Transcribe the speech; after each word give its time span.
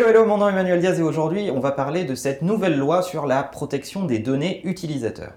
Hello, 0.00 0.08
hello, 0.08 0.24
mon 0.24 0.38
nom 0.38 0.48
est 0.48 0.52
Emmanuel 0.52 0.80
Diaz 0.80 0.98
et 0.98 1.02
aujourd'hui 1.02 1.50
on 1.50 1.60
va 1.60 1.72
parler 1.72 2.04
de 2.04 2.14
cette 2.14 2.40
nouvelle 2.40 2.78
loi 2.78 3.02
sur 3.02 3.26
la 3.26 3.42
protection 3.42 4.06
des 4.06 4.18
données 4.18 4.62
utilisateurs. 4.64 5.34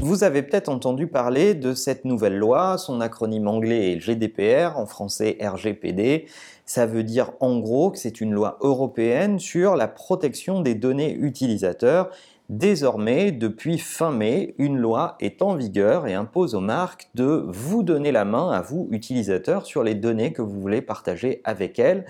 Vous 0.00 0.24
avez 0.24 0.42
peut-être 0.42 0.68
entendu 0.68 1.06
parler 1.06 1.54
de 1.54 1.74
cette 1.74 2.04
nouvelle 2.04 2.36
loi, 2.36 2.76
son 2.76 3.00
acronyme 3.00 3.46
anglais 3.46 3.92
est 3.92 4.00
GDPR, 4.00 4.76
en 4.76 4.86
français 4.86 5.38
RGPD. 5.40 6.26
Ça 6.66 6.86
veut 6.86 7.04
dire 7.04 7.30
en 7.38 7.60
gros 7.60 7.92
que 7.92 7.98
c'est 7.98 8.20
une 8.20 8.32
loi 8.32 8.58
européenne 8.60 9.38
sur 9.38 9.76
la 9.76 9.86
protection 9.86 10.60
des 10.60 10.74
données 10.74 11.14
utilisateurs 11.14 12.10
Désormais, 12.50 13.32
depuis 13.32 13.78
fin 13.78 14.10
mai, 14.10 14.54
une 14.58 14.76
loi 14.76 15.16
est 15.18 15.40
en 15.40 15.54
vigueur 15.54 16.06
et 16.06 16.12
impose 16.12 16.54
aux 16.54 16.60
marques 16.60 17.08
de 17.14 17.46
vous 17.48 17.82
donner 17.82 18.12
la 18.12 18.26
main 18.26 18.50
à 18.50 18.60
vous, 18.60 18.86
utilisateurs, 18.90 19.64
sur 19.64 19.82
les 19.82 19.94
données 19.94 20.34
que 20.34 20.42
vous 20.42 20.60
voulez 20.60 20.82
partager 20.82 21.40
avec 21.44 21.78
elles 21.78 22.04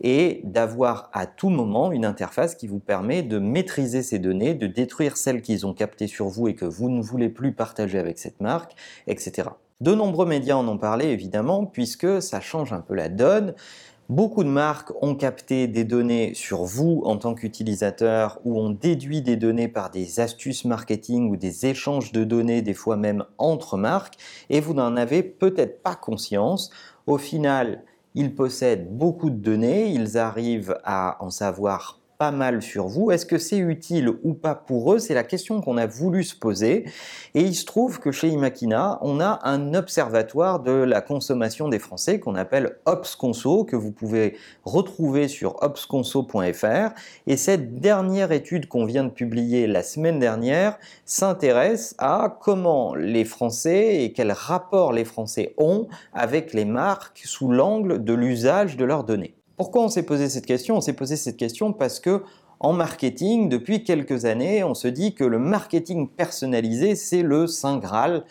et 0.00 0.42
d'avoir 0.44 1.10
à 1.12 1.26
tout 1.26 1.48
moment 1.48 1.90
une 1.90 2.04
interface 2.04 2.54
qui 2.54 2.68
vous 2.68 2.78
permet 2.78 3.24
de 3.24 3.40
maîtriser 3.40 4.04
ces 4.04 4.20
données, 4.20 4.54
de 4.54 4.68
détruire 4.68 5.16
celles 5.16 5.42
qu'ils 5.42 5.66
ont 5.66 5.74
captées 5.74 6.06
sur 6.06 6.28
vous 6.28 6.46
et 6.46 6.54
que 6.54 6.66
vous 6.66 6.88
ne 6.88 7.02
voulez 7.02 7.28
plus 7.28 7.50
partager 7.50 7.98
avec 7.98 8.20
cette 8.20 8.40
marque, 8.40 8.76
etc. 9.08 9.48
De 9.80 9.92
nombreux 9.92 10.26
médias 10.26 10.54
en 10.54 10.68
ont 10.68 10.78
parlé 10.78 11.06
évidemment 11.06 11.66
puisque 11.66 12.22
ça 12.22 12.40
change 12.40 12.72
un 12.72 12.80
peu 12.80 12.94
la 12.94 13.08
donne. 13.08 13.54
Beaucoup 14.10 14.42
de 14.42 14.48
marques 14.48 14.90
ont 15.02 15.14
capté 15.14 15.68
des 15.68 15.84
données 15.84 16.34
sur 16.34 16.64
vous 16.64 17.00
en 17.04 17.16
tant 17.16 17.32
qu'utilisateur 17.32 18.40
ou 18.44 18.58
ont 18.58 18.70
déduit 18.70 19.22
des 19.22 19.36
données 19.36 19.68
par 19.68 19.88
des 19.88 20.18
astuces 20.18 20.64
marketing 20.64 21.30
ou 21.30 21.36
des 21.36 21.66
échanges 21.66 22.10
de 22.10 22.24
données, 22.24 22.60
des 22.60 22.74
fois 22.74 22.96
même 22.96 23.24
entre 23.38 23.76
marques, 23.76 24.16
et 24.48 24.60
vous 24.60 24.74
n'en 24.74 24.96
avez 24.96 25.22
peut-être 25.22 25.80
pas 25.84 25.94
conscience. 25.94 26.72
Au 27.06 27.18
final, 27.18 27.84
ils 28.16 28.34
possèdent 28.34 28.90
beaucoup 28.90 29.30
de 29.30 29.36
données, 29.36 29.86
ils 29.90 30.18
arrivent 30.18 30.76
à 30.82 31.16
en 31.24 31.30
savoir 31.30 32.00
pas 32.20 32.32
mal 32.32 32.60
sur 32.60 32.86
vous. 32.86 33.10
Est-ce 33.10 33.24
que 33.24 33.38
c'est 33.38 33.56
utile 33.56 34.10
ou 34.24 34.34
pas 34.34 34.54
pour 34.54 34.92
eux? 34.92 34.98
C'est 34.98 35.14
la 35.14 35.24
question 35.24 35.62
qu'on 35.62 35.78
a 35.78 35.86
voulu 35.86 36.22
se 36.22 36.36
poser. 36.36 36.84
Et 37.32 37.40
il 37.40 37.54
se 37.54 37.64
trouve 37.64 37.98
que 37.98 38.12
chez 38.12 38.28
Imakina, 38.28 38.98
on 39.00 39.20
a 39.20 39.40
un 39.44 39.72
observatoire 39.72 40.60
de 40.60 40.70
la 40.70 41.00
consommation 41.00 41.70
des 41.70 41.78
Français 41.78 42.20
qu'on 42.20 42.34
appelle 42.34 42.76
OpsConso, 42.84 43.64
que 43.64 43.74
vous 43.74 43.90
pouvez 43.90 44.36
retrouver 44.66 45.28
sur 45.28 45.62
opsconso.fr. 45.62 46.90
Et 47.26 47.38
cette 47.38 47.80
dernière 47.80 48.32
étude 48.32 48.68
qu'on 48.68 48.84
vient 48.84 49.04
de 49.04 49.08
publier 49.08 49.66
la 49.66 49.82
semaine 49.82 50.18
dernière 50.18 50.78
s'intéresse 51.06 51.94
à 51.96 52.36
comment 52.42 52.94
les 52.94 53.24
Français 53.24 54.04
et 54.04 54.12
quel 54.12 54.32
rapport 54.32 54.92
les 54.92 55.06
Français 55.06 55.54
ont 55.56 55.88
avec 56.12 56.52
les 56.52 56.66
marques 56.66 57.22
sous 57.24 57.50
l'angle 57.50 58.04
de 58.04 58.12
l'usage 58.12 58.76
de 58.76 58.84
leurs 58.84 59.04
données. 59.04 59.39
Pourquoi 59.60 59.82
on 59.82 59.88
s'est 59.88 60.04
posé 60.04 60.30
cette 60.30 60.46
question? 60.46 60.78
On 60.78 60.80
s'est 60.80 60.94
posé 60.94 61.16
cette 61.16 61.36
question 61.36 61.74
parce 61.74 62.00
que 62.00 62.22
en 62.60 62.72
marketing, 62.72 63.50
depuis 63.50 63.84
quelques 63.84 64.24
années, 64.24 64.64
on 64.64 64.72
se 64.72 64.88
dit 64.88 65.14
que 65.14 65.22
le 65.22 65.38
marketing 65.38 66.08
personnalisé, 66.08 66.94
c'est 66.94 67.20
le 67.20 67.46
Saint 67.46 67.76
Graal 67.76 68.24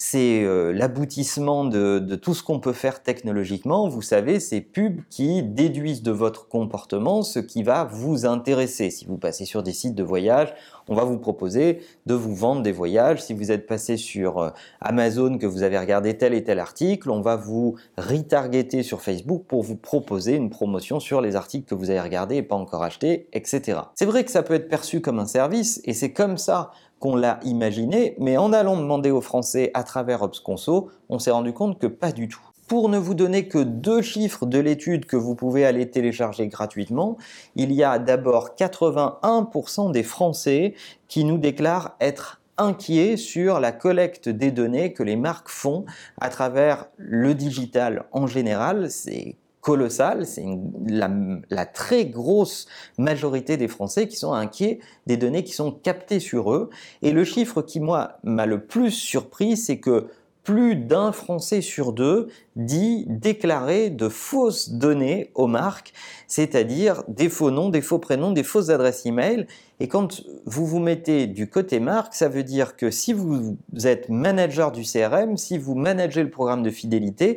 c'est 0.00 0.44
euh, 0.44 0.72
l'aboutissement 0.72 1.64
de, 1.64 1.98
tout 2.14 2.32
ce 2.32 2.44
qu'on 2.44 2.60
peut 2.60 2.72
faire 2.72 3.02
technologiquement. 3.02 3.88
Vous 3.88 4.00
savez, 4.00 4.38
ces 4.38 4.60
pubs 4.60 5.00
qui 5.10 5.42
déduisent 5.42 6.04
de 6.04 6.12
votre 6.12 6.46
comportement 6.46 7.22
ce 7.22 7.40
qui 7.40 7.64
va 7.64 7.82
vous 7.82 8.24
intéresser. 8.24 8.90
Si 8.90 9.06
vous 9.06 9.18
passez 9.18 9.44
sur 9.44 9.64
des 9.64 9.72
sites 9.72 9.96
de 9.96 10.04
voyage, 10.04 10.54
on 10.88 10.94
va 10.94 11.04
vous 11.04 11.18
proposer 11.18 11.80
de 12.06 12.14
vous 12.14 12.34
vendre 12.34 12.62
des 12.62 12.72
voyages. 12.72 13.22
Si 13.22 13.34
vous 13.34 13.50
êtes 13.50 13.66
passé 13.66 13.96
sur 13.96 14.38
euh, 14.38 14.50
Amazon, 14.80 15.38
que 15.38 15.46
vous 15.46 15.62
avez 15.62 15.78
regardé 15.78 16.16
tel 16.16 16.34
et 16.34 16.44
tel 16.44 16.58
article, 16.58 17.10
on 17.10 17.20
va 17.20 17.36
vous 17.36 17.76
retargeter 17.96 18.82
sur 18.82 19.00
Facebook 19.00 19.44
pour 19.46 19.62
vous 19.62 19.76
proposer 19.76 20.34
une 20.34 20.50
promotion 20.50 21.00
sur 21.00 21.20
les 21.20 21.36
articles 21.36 21.68
que 21.68 21.74
vous 21.74 21.90
avez 21.90 22.00
regardés 22.00 22.36
et 22.36 22.42
pas 22.42 22.56
encore 22.56 22.82
achetés, 22.82 23.28
etc. 23.32 23.80
C'est 23.94 24.06
vrai 24.06 24.24
que 24.24 24.30
ça 24.30 24.42
peut 24.42 24.54
être 24.54 24.68
perçu 24.68 25.00
comme 25.00 25.18
un 25.18 25.26
service 25.26 25.80
et 25.84 25.92
c'est 25.92 26.12
comme 26.12 26.38
ça 26.38 26.70
qu'on 26.98 27.14
l'a 27.14 27.38
imaginé, 27.44 28.16
mais 28.18 28.36
en 28.36 28.52
allant 28.52 28.76
demander 28.76 29.10
aux 29.10 29.20
Français 29.20 29.70
à 29.74 29.84
travers 29.84 30.22
OpsConso, 30.22 30.90
on 31.08 31.18
s'est 31.18 31.30
rendu 31.30 31.52
compte 31.52 31.78
que 31.78 31.86
pas 31.86 32.12
du 32.12 32.28
tout. 32.28 32.47
Pour 32.68 32.90
ne 32.90 32.98
vous 32.98 33.14
donner 33.14 33.48
que 33.48 33.56
deux 33.58 34.02
chiffres 34.02 34.44
de 34.44 34.58
l'étude 34.58 35.06
que 35.06 35.16
vous 35.16 35.34
pouvez 35.34 35.64
aller 35.64 35.90
télécharger 35.90 36.48
gratuitement, 36.48 37.16
il 37.56 37.72
y 37.72 37.82
a 37.82 37.98
d'abord 37.98 38.50
81% 38.58 39.90
des 39.90 40.02
Français 40.02 40.74
qui 41.08 41.24
nous 41.24 41.38
déclarent 41.38 41.96
être 41.98 42.42
inquiets 42.58 43.16
sur 43.16 43.58
la 43.58 43.72
collecte 43.72 44.28
des 44.28 44.50
données 44.50 44.92
que 44.92 45.02
les 45.02 45.16
marques 45.16 45.48
font 45.48 45.86
à 46.20 46.28
travers 46.28 46.88
le 46.98 47.34
digital 47.34 48.04
en 48.12 48.26
général. 48.26 48.90
C'est 48.90 49.36
colossal, 49.62 50.26
c'est 50.26 50.44
la, 50.86 51.66
très 51.66 52.04
grosse 52.04 52.68
majorité 52.98 53.56
des 53.56 53.68
Français 53.68 54.08
qui 54.08 54.16
sont 54.16 54.34
inquiets 54.34 54.78
des 55.06 55.16
données 55.16 55.42
qui 55.42 55.52
sont 55.52 55.72
captées 55.72 56.20
sur 56.20 56.52
eux. 56.52 56.68
Et 57.00 57.12
le 57.12 57.24
chiffre 57.24 57.62
qui, 57.62 57.80
moi, 57.80 58.18
m'a 58.24 58.44
le 58.44 58.66
plus 58.66 58.90
surpris, 58.90 59.56
c'est 59.56 59.78
que 59.78 60.08
plus 60.48 60.76
d'un 60.76 61.12
Français 61.12 61.60
sur 61.60 61.92
deux 61.92 62.28
dit 62.56 63.04
déclarer 63.06 63.90
de 63.90 64.08
fausses 64.08 64.70
données 64.70 65.30
aux 65.34 65.46
marques, 65.46 65.92
c'est-à-dire 66.26 67.02
des 67.06 67.28
faux 67.28 67.50
noms, 67.50 67.68
des 67.68 67.82
faux 67.82 67.98
prénoms, 67.98 68.32
des 68.32 68.42
fausses 68.42 68.70
adresses 68.70 69.06
e-mail. 69.06 69.46
Et 69.78 69.88
quand 69.88 70.22
vous 70.46 70.64
vous 70.64 70.78
mettez 70.78 71.26
du 71.26 71.50
côté 71.50 71.80
marque, 71.80 72.14
ça 72.14 72.30
veut 72.30 72.44
dire 72.44 72.76
que 72.76 72.90
si 72.90 73.12
vous 73.12 73.58
êtes 73.84 74.08
manager 74.08 74.72
du 74.72 74.84
CRM, 74.84 75.36
si 75.36 75.58
vous 75.58 75.74
managez 75.74 76.22
le 76.22 76.30
programme 76.30 76.62
de 76.62 76.70
fidélité, 76.70 77.36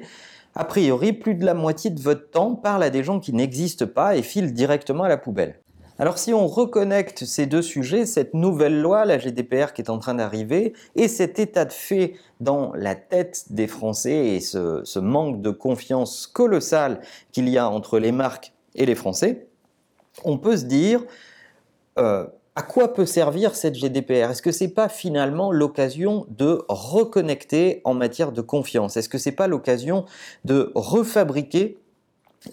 a 0.55 0.63
priori, 0.63 1.11
plus 1.11 1.35
de 1.35 1.43
la 1.43 1.53
moitié 1.53 1.89
de 1.89 1.99
votre 1.99 2.29
temps 2.29 2.55
parle 2.55 2.81
à 2.81 2.89
des 2.89 3.03
gens 3.03 3.19
qui 3.19 3.33
n'existent 3.33 3.87
pas 3.87 4.15
et 4.15 4.21
file 4.21 4.53
directement 4.53 5.03
à 5.03 5.09
la 5.09 5.17
poubelle. 5.17 5.59
Alors 6.01 6.17
si 6.17 6.33
on 6.33 6.47
reconnecte 6.47 7.25
ces 7.25 7.45
deux 7.45 7.61
sujets, 7.61 8.07
cette 8.07 8.33
nouvelle 8.33 8.81
loi, 8.81 9.05
la 9.05 9.19
GDPR 9.19 9.71
qui 9.71 9.83
est 9.83 9.91
en 9.91 9.99
train 9.99 10.15
d'arriver, 10.15 10.73
et 10.95 11.07
cet 11.07 11.37
état 11.37 11.63
de 11.63 11.71
fait 11.71 12.15
dans 12.39 12.73
la 12.73 12.95
tête 12.95 13.45
des 13.51 13.67
Français 13.67 14.29
et 14.29 14.39
ce, 14.39 14.97
manque 14.97 15.43
de 15.43 15.51
confiance 15.51 16.25
colossal 16.25 17.01
qu'il 17.31 17.47
y 17.47 17.59
a 17.59 17.69
entre 17.69 17.99
les 17.99 18.11
marques 18.11 18.51
et 18.73 18.87
les 18.87 18.95
Français, 18.95 19.45
on 20.23 20.39
peut 20.39 20.57
se 20.57 20.65
dire, 20.65 21.03
euh, 21.99 22.25
à 22.55 22.63
quoi 22.63 22.95
peut 22.95 23.05
servir 23.05 23.53
cette 23.53 23.75
GDPR 23.75 24.31
Est-ce 24.31 24.41
que 24.41 24.51
c'est 24.51 24.69
pas 24.69 24.89
finalement 24.89 25.51
l'occasion 25.51 26.25
de 26.29 26.63
reconnecter 26.67 27.81
en 27.83 27.93
matière 27.93 28.31
de 28.31 28.41
confiance? 28.41 28.97
Est-ce 28.97 29.07
que 29.07 29.19
c'est 29.19 29.33
pas 29.33 29.47
l'occasion 29.47 30.05
de 30.45 30.71
refabriquer 30.73 31.77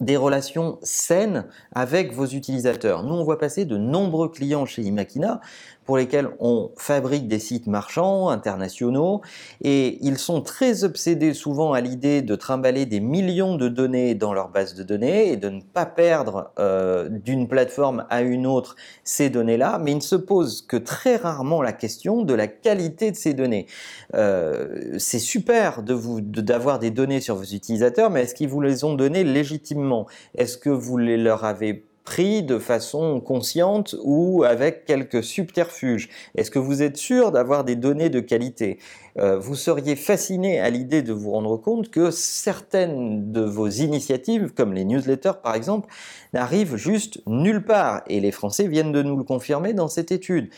des 0.00 0.16
relations 0.16 0.78
saines 0.82 1.46
avec 1.72 2.12
vos 2.12 2.26
utilisateurs. 2.26 3.02
Nous, 3.02 3.14
on 3.14 3.24
voit 3.24 3.38
passer 3.38 3.64
de 3.64 3.76
nombreux 3.76 4.28
clients 4.28 4.66
chez 4.66 4.82
Imakina 4.82 5.40
pour 5.88 5.96
lesquels 5.96 6.28
on 6.38 6.70
fabrique 6.76 7.28
des 7.28 7.38
sites 7.38 7.66
marchands 7.66 8.28
internationaux 8.28 9.22
et 9.62 9.96
ils 10.02 10.18
sont 10.18 10.42
très 10.42 10.84
obsédés 10.84 11.32
souvent 11.32 11.72
à 11.72 11.80
l'idée 11.80 12.20
de 12.20 12.34
trimballer 12.34 12.84
des 12.84 13.00
millions 13.00 13.56
de 13.56 13.68
données 13.68 14.14
dans 14.14 14.34
leur 14.34 14.50
base 14.50 14.74
de 14.74 14.82
données 14.82 15.32
et 15.32 15.38
de 15.38 15.48
ne 15.48 15.62
pas 15.62 15.86
perdre 15.86 16.52
euh, 16.58 17.08
d'une 17.08 17.48
plateforme 17.48 18.04
à 18.10 18.20
une 18.20 18.46
autre 18.46 18.76
ces 19.02 19.30
données-là, 19.30 19.80
mais 19.82 19.92
ils 19.92 19.96
ne 19.96 20.00
se 20.02 20.14
posent 20.14 20.60
que 20.60 20.76
très 20.76 21.16
rarement 21.16 21.62
la 21.62 21.72
question 21.72 22.20
de 22.20 22.34
la 22.34 22.48
qualité 22.48 23.10
de 23.10 23.16
ces 23.16 23.32
données. 23.32 23.64
Euh, 24.12 24.98
c'est 24.98 25.18
super 25.18 25.82
de 25.82 25.94
vous 25.94 26.20
d'avoir 26.20 26.80
des 26.80 26.90
données 26.90 27.22
sur 27.22 27.34
vos 27.34 27.44
utilisateurs, 27.44 28.10
mais 28.10 28.24
est-ce 28.24 28.34
qu'ils 28.34 28.50
vous 28.50 28.60
les 28.60 28.84
ont 28.84 28.92
données 28.92 29.24
légitimement? 29.24 30.06
Est-ce 30.36 30.58
que 30.58 30.68
vous 30.68 30.98
les 30.98 31.16
leur 31.16 31.46
avez 31.46 31.88
pris 32.08 32.42
de 32.42 32.58
façon 32.58 33.20
consciente 33.20 33.94
ou 34.02 34.42
avec 34.42 34.86
quelques 34.86 35.22
subterfuges 35.22 36.08
Est-ce 36.36 36.50
que 36.50 36.58
vous 36.58 36.82
êtes 36.82 36.96
sûr 36.96 37.32
d'avoir 37.32 37.64
des 37.64 37.76
données 37.76 38.08
de 38.08 38.20
qualité? 38.20 38.78
Euh, 39.18 39.38
Vous 39.38 39.54
seriez 39.54 39.94
fasciné 39.94 40.58
à 40.58 40.70
l'idée 40.70 41.02
de 41.02 41.12
vous 41.12 41.32
rendre 41.32 41.58
compte 41.58 41.90
que 41.90 42.10
certaines 42.10 43.30
de 43.30 43.42
vos 43.42 43.68
initiatives, 43.68 44.54
comme 44.54 44.72
les 44.72 44.86
newsletters 44.86 45.42
par 45.42 45.54
exemple, 45.54 45.92
n'arrivent 46.32 46.76
juste 46.76 47.20
nulle 47.26 47.62
part. 47.62 48.00
Et 48.06 48.20
les 48.20 48.32
Français 48.32 48.68
viennent 48.68 48.92
de 48.92 49.02
nous 49.02 49.18
le 49.18 49.24
confirmer 49.24 49.74
dans 49.74 49.88
cette 49.88 50.10
étude. 50.10 50.48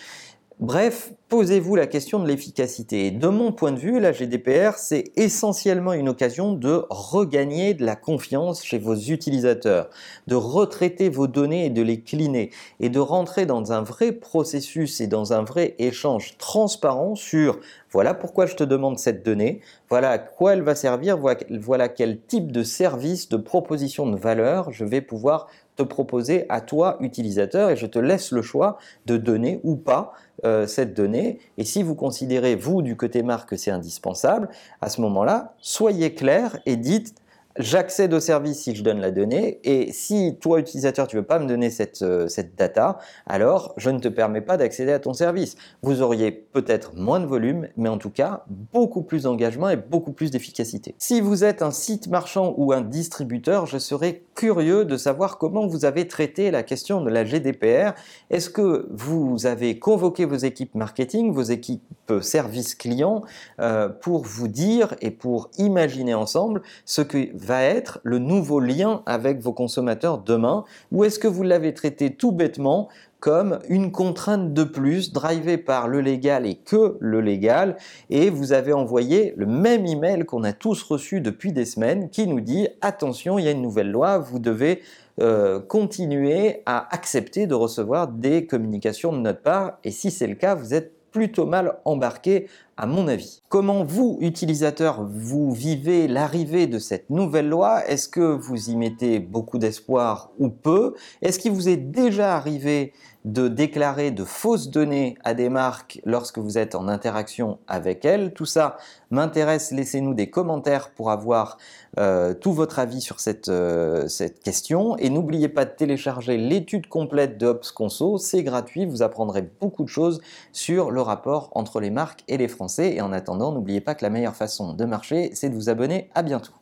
Bref, 0.60 1.14
posez-vous 1.30 1.74
la 1.74 1.86
question 1.86 2.18
de 2.18 2.28
l'efficacité. 2.28 3.10
De 3.10 3.28
mon 3.28 3.50
point 3.50 3.72
de 3.72 3.78
vue, 3.78 3.98
la 3.98 4.12
GDPR, 4.12 4.76
c'est 4.76 5.04
essentiellement 5.16 5.94
une 5.94 6.10
occasion 6.10 6.52
de 6.52 6.84
regagner 6.90 7.72
de 7.72 7.82
la 7.82 7.96
confiance 7.96 8.62
chez 8.62 8.78
vos 8.78 8.94
utilisateurs, 8.94 9.88
de 10.26 10.34
retraiter 10.34 11.08
vos 11.08 11.28
données 11.28 11.64
et 11.64 11.70
de 11.70 11.80
les 11.80 12.02
cleaner, 12.02 12.50
et 12.78 12.90
de 12.90 12.98
rentrer 12.98 13.46
dans 13.46 13.72
un 13.72 13.80
vrai 13.80 14.12
processus 14.12 15.00
et 15.00 15.06
dans 15.06 15.32
un 15.32 15.44
vrai 15.44 15.76
échange 15.78 16.36
transparent 16.36 17.14
sur 17.14 17.58
voilà 17.90 18.12
pourquoi 18.12 18.44
je 18.44 18.54
te 18.54 18.62
demande 18.62 18.98
cette 18.98 19.24
donnée, 19.24 19.62
voilà 19.88 20.10
à 20.10 20.18
quoi 20.18 20.52
elle 20.52 20.62
va 20.62 20.74
servir, 20.74 21.18
voilà 21.18 21.88
quel 21.88 22.20
type 22.20 22.52
de 22.52 22.62
service, 22.62 23.30
de 23.30 23.38
proposition 23.38 24.06
de 24.10 24.16
valeur 24.16 24.70
je 24.72 24.84
vais 24.84 25.00
pouvoir 25.00 25.48
proposer 25.82 26.46
à 26.48 26.60
toi, 26.60 26.96
utilisateur, 27.00 27.70
et 27.70 27.76
je 27.76 27.86
te 27.86 27.98
laisse 27.98 28.32
le 28.32 28.42
choix 28.42 28.78
de 29.06 29.16
donner 29.16 29.60
ou 29.62 29.76
pas 29.76 30.12
euh, 30.44 30.66
cette 30.66 30.94
donnée. 30.94 31.38
Et 31.58 31.64
si 31.64 31.82
vous 31.82 31.94
considérez, 31.94 32.56
vous, 32.56 32.82
du 32.82 32.96
côté 32.96 33.22
marque, 33.22 33.50
que 33.50 33.56
c'est 33.56 33.70
indispensable, 33.70 34.48
à 34.80 34.88
ce 34.88 35.00
moment-là, 35.00 35.54
soyez 35.58 36.14
clair 36.14 36.58
et 36.66 36.76
dites 36.76 37.14
j'accède 37.60 38.12
au 38.14 38.20
service 38.20 38.60
si 38.60 38.74
je 38.74 38.82
donne 38.82 39.00
la 39.00 39.10
donnée, 39.10 39.60
et 39.64 39.92
si 39.92 40.36
toi, 40.40 40.58
utilisateur, 40.58 41.06
tu 41.06 41.16
veux 41.16 41.22
pas 41.22 41.38
me 41.38 41.46
donner 41.46 41.70
cette, 41.70 42.02
euh, 42.02 42.28
cette 42.28 42.56
data, 42.56 42.98
alors 43.26 43.74
je 43.76 43.90
ne 43.90 43.98
te 43.98 44.08
permets 44.08 44.40
pas 44.40 44.56
d'accéder 44.56 44.92
à 44.92 44.98
ton 44.98 45.12
service. 45.12 45.56
Vous 45.82 46.02
auriez 46.02 46.32
peut-être 46.32 46.94
moins 46.96 47.20
de 47.20 47.26
volume, 47.26 47.68
mais 47.76 47.88
en 47.88 47.98
tout 47.98 48.10
cas, 48.10 48.44
beaucoup 48.48 49.02
plus 49.02 49.24
d'engagement 49.24 49.68
et 49.68 49.76
beaucoup 49.76 50.12
plus 50.12 50.30
d'efficacité. 50.30 50.94
Si 50.98 51.20
vous 51.20 51.44
êtes 51.44 51.62
un 51.62 51.70
site 51.70 52.08
marchand 52.08 52.54
ou 52.56 52.72
un 52.72 52.80
distributeur, 52.80 53.66
je 53.66 53.78
serais 53.78 54.22
curieux 54.34 54.84
de 54.84 54.96
savoir 54.96 55.38
comment 55.38 55.66
vous 55.66 55.84
avez 55.84 56.08
traité 56.08 56.50
la 56.50 56.62
question 56.62 57.02
de 57.02 57.10
la 57.10 57.24
GDPR. 57.24 57.92
Est-ce 58.30 58.50
que 58.50 58.88
vous 58.90 59.46
avez 59.46 59.78
convoqué 59.78 60.24
vos 60.24 60.36
équipes 60.36 60.74
marketing, 60.74 61.32
vos 61.32 61.42
équipes 61.42 61.82
service 62.20 62.74
client, 62.74 63.22
euh, 63.60 63.88
pour 63.88 64.24
vous 64.24 64.48
dire 64.48 64.94
et 65.00 65.10
pour 65.10 65.50
imaginer 65.58 66.14
ensemble 66.14 66.62
ce 66.84 67.02
que 67.02 67.28
va 67.50 67.64
être 67.64 67.98
le 68.04 68.20
nouveau 68.20 68.60
lien 68.60 69.02
avec 69.06 69.40
vos 69.40 69.52
consommateurs 69.52 70.18
demain, 70.18 70.62
ou 70.92 71.02
est-ce 71.02 71.18
que 71.18 71.26
vous 71.26 71.42
l'avez 71.42 71.74
traité 71.74 72.14
tout 72.14 72.30
bêtement 72.30 72.88
comme 73.18 73.58
une 73.68 73.90
contrainte 73.90 74.54
de 74.54 74.62
plus 74.62 75.12
drivée 75.12 75.58
par 75.58 75.88
le 75.88 76.00
légal 76.00 76.46
et 76.46 76.54
que 76.54 76.96
le 77.00 77.20
légal 77.20 77.76
et 78.08 78.30
vous 78.30 78.52
avez 78.52 78.72
envoyé 78.72 79.34
le 79.36 79.46
même 79.46 79.84
email 79.84 80.24
qu'on 80.24 80.44
a 80.44 80.52
tous 80.52 80.80
reçu 80.84 81.20
depuis 81.20 81.52
des 81.52 81.64
semaines 81.64 82.08
qui 82.08 82.28
nous 82.28 82.40
dit 82.40 82.68
attention 82.80 83.36
il 83.38 83.44
y 83.44 83.48
a 83.48 83.50
une 83.50 83.62
nouvelle 83.62 83.90
loi 83.90 84.18
vous 84.18 84.38
devez 84.38 84.80
euh, 85.20 85.58
continuer 85.58 86.62
à 86.66 86.94
accepter 86.94 87.48
de 87.48 87.54
recevoir 87.54 88.06
des 88.08 88.46
communications 88.46 89.12
de 89.12 89.18
notre 89.18 89.42
part 89.42 89.78
et 89.82 89.90
si 89.90 90.12
c'est 90.12 90.28
le 90.28 90.36
cas 90.36 90.54
vous 90.54 90.72
êtes 90.72 90.99
plutôt 91.12 91.46
mal 91.46 91.78
embarqué 91.84 92.48
à 92.76 92.86
mon 92.86 93.08
avis. 93.08 93.42
Comment 93.48 93.84
vous, 93.84 94.16
utilisateurs, 94.20 95.06
vous 95.06 95.52
vivez 95.52 96.08
l'arrivée 96.08 96.66
de 96.66 96.78
cette 96.78 97.10
nouvelle 97.10 97.48
loi? 97.48 97.86
Est-ce 97.86 98.08
que 98.08 98.20
vous 98.20 98.70
y 98.70 98.76
mettez 98.76 99.18
beaucoup 99.18 99.58
d'espoir 99.58 100.30
ou 100.38 100.48
peu? 100.48 100.94
Est-ce 101.20 101.38
qu'il 101.38 101.52
vous 101.52 101.68
est 101.68 101.76
déjà 101.76 102.36
arrivé 102.36 102.92
de 103.24 103.48
déclarer 103.48 104.10
de 104.10 104.24
fausses 104.24 104.68
données 104.68 105.16
à 105.24 105.34
des 105.34 105.48
marques 105.48 106.00
lorsque 106.04 106.38
vous 106.38 106.56
êtes 106.56 106.74
en 106.74 106.88
interaction 106.88 107.58
avec 107.68 108.04
elles. 108.04 108.32
Tout 108.32 108.46
ça 108.46 108.78
m'intéresse, 109.10 109.72
laissez-nous 109.72 110.14
des 110.14 110.30
commentaires 110.30 110.90
pour 110.90 111.10
avoir 111.10 111.58
euh, 111.98 112.32
tout 112.32 112.52
votre 112.52 112.78
avis 112.78 113.00
sur 113.00 113.20
cette, 113.20 113.48
euh, 113.48 114.08
cette 114.08 114.40
question. 114.42 114.96
Et 114.96 115.10
n'oubliez 115.10 115.48
pas 115.48 115.64
de 115.64 115.70
télécharger 115.70 116.38
l'étude 116.38 116.86
complète 116.86 117.36
de 117.36 117.48
Ops 117.48 117.72
Conso, 117.72 118.16
c'est 118.18 118.42
gratuit, 118.42 118.86
vous 118.86 119.02
apprendrez 119.02 119.42
beaucoup 119.60 119.84
de 119.84 119.88
choses 119.88 120.20
sur 120.52 120.90
le 120.90 121.02
rapport 121.02 121.50
entre 121.54 121.80
les 121.80 121.90
marques 121.90 122.24
et 122.28 122.38
les 122.38 122.48
Français. 122.48 122.94
Et 122.94 123.00
en 123.02 123.12
attendant, 123.12 123.52
n'oubliez 123.52 123.80
pas 123.80 123.94
que 123.94 124.04
la 124.04 124.10
meilleure 124.10 124.36
façon 124.36 124.72
de 124.72 124.84
marcher, 124.84 125.30
c'est 125.34 125.50
de 125.50 125.54
vous 125.54 125.68
abonner. 125.68 126.10
À 126.14 126.22
bientôt. 126.22 126.59